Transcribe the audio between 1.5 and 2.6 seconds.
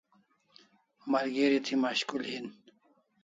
thi mashkul hin